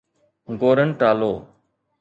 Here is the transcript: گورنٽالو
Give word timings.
گورنٽالو 0.61 1.33